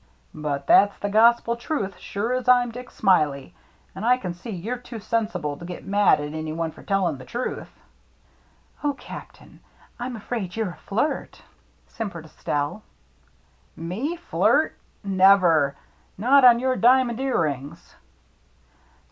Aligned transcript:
"But 0.47 0.65
that's 0.65 0.97
the 0.97 1.11
gospel 1.11 1.55
truth, 1.55 1.99
sure 1.99 2.33
as 2.33 2.47
I'm 2.49 2.71
Dick 2.71 2.89
Smiley. 2.89 3.53
And 3.93 4.03
I 4.03 4.17
can 4.17 4.33
see 4.33 4.49
you're 4.49 4.77
too 4.79 4.99
sen 4.99 5.27
sible 5.27 5.59
to 5.59 5.63
get 5.63 5.85
mad 5.85 6.19
at 6.19 6.33
any 6.33 6.51
one 6.51 6.71
for 6.71 6.81
telling 6.81 7.19
the 7.19 7.23
truth." 7.23 7.69
"Oh, 8.83 8.93
Captain, 8.95 9.59
I'm 9.99 10.15
afraid 10.15 10.55
you're 10.55 10.71
a 10.71 10.77
flirt," 10.87 11.43
simpered 11.87 12.25
Estelle." 12.25 12.81
Me, 13.91 14.15
flirt? 14.15 14.75
Never. 15.03 15.75
Not 16.17 16.45
on 16.45 16.57
your 16.57 16.75
diamond 16.75 17.19
ear 17.19 17.39
rings 17.39 17.93